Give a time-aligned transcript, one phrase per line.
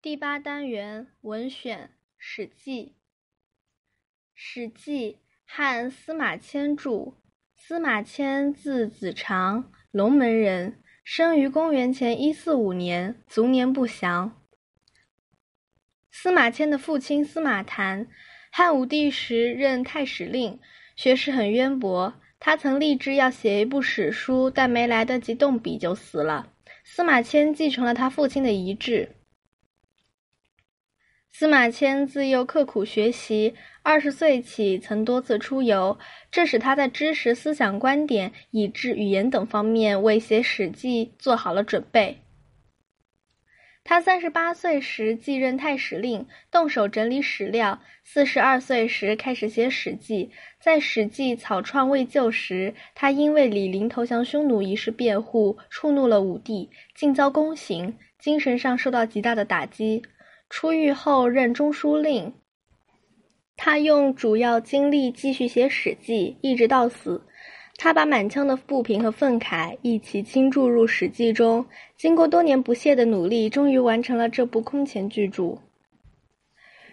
[0.00, 1.86] 第八单元文选
[2.16, 2.84] 《史记》。
[4.32, 5.12] 《史记》
[5.44, 7.14] 汉司马迁著。
[7.56, 14.40] 司马迁字子长，龙门人，生于公元前一四五年，卒年不详。
[16.12, 18.06] 司马迁的父亲司马谈，
[18.52, 20.60] 汉武帝时任太史令，
[20.94, 22.14] 学识很渊博。
[22.38, 26.52] 他曾立志要写一部史书，但没来得及动笔就死了。
[26.84, 29.16] 司马迁继承了他父亲的遗志。
[31.38, 35.96] 司马迁自幼刻苦学习，二十岁起曾多次出游，
[36.32, 42.18] 这使他在知识、思想、观点、以至语言等方面为写《史记》做好了准备。
[43.84, 50.24] 他三十八岁时继任太史令，动手整理史料；四十二岁时开始写《史记》。
[50.60, 60.02] 在《史记》草创未就时，他因为李陵投降匈奴一事辩护，触怒了武帝，竟遭宫刑，精神上受到极大的打击。
[60.50, 62.32] 出狱后任中书令，
[63.56, 67.22] 他用主要精力继续写《史记》，一直到死。
[67.76, 71.64] 他把满腔的不平和愤慨一起倾注入《史记》中，
[71.96, 75.42] 经过多年不懈的努力，终于完成了这部空前巨著。《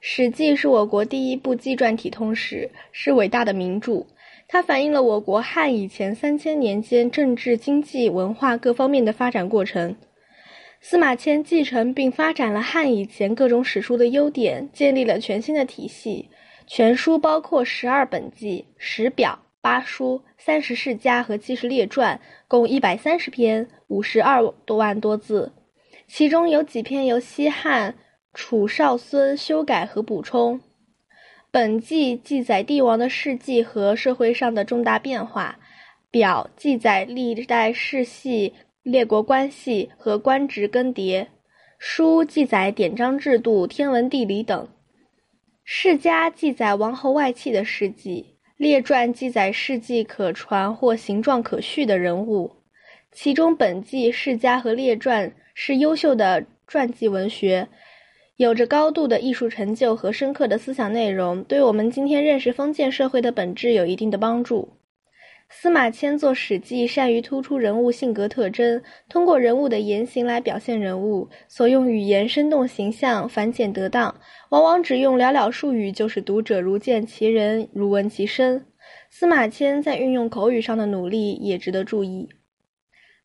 [0.00, 4.06] 史记》是我国第一部纪传体通史，是伟大的名著。
[4.46, 9.96] 它反映了我国汉以前三千年间政治、经济、文化各方面的发展过程。
[10.80, 16.30] 司马迁继承并发展了汉以前各种史书的优点，建立了全新的体系。
[16.66, 25.52] 全书包括十二本纪、十表、八书、三十世家和七十列传，共一百三十篇，五十二多万多字。
[26.06, 27.94] 其中有几篇由西汉
[28.32, 30.60] 楚少孙修改和补充。
[31.50, 35.58] 本纪记载帝王的事迹和社会上的重大变化，
[36.10, 38.54] 表记载历代世系。
[38.88, 41.26] 列国关系和官职更迭，
[41.78, 44.66] 书记载典章制度、天文地理等；
[45.62, 52.50] 世家记载王侯外戚的事迹，列传记载事迹可传或形状可叙的人物。
[53.12, 57.68] 其中本纪、世家和列传是优秀的传记文学，
[58.38, 64.77] 有着高度的艺术成就和深刻的思想内容，对我们今天认识封建社会的本质有一定的帮助。
[65.50, 74.14] 司马迁作《史记》，善于突出人物性格特征，通过人物的言行来表现人物，所用语言生动形象、繁简得当，
[74.50, 78.66] 往往只用寥寥数语，就使读者如见其人、如闻其声。
[79.10, 82.28] 司马迁在运用口语上的努力也值得注意。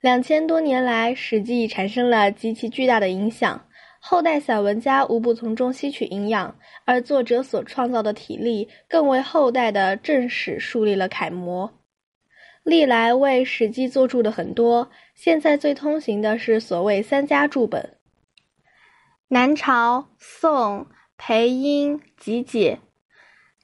[0.01, 3.65] 两千多年来，《史记》产生了极其巨大的影响，
[3.99, 6.55] 后代散文家无不从中吸取营养，
[6.85, 11.69] 而作者所创造的体例，更为后代的正史树立了楷模。
[12.63, 17.97] 历来为《史记》作注的很多，现在最通行的是所谓三家注本。
[19.27, 20.87] 南朝宋
[21.17, 22.79] 裴英集解，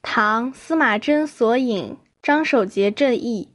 [0.01, 3.53] 唐司马贞索引，张守节正义，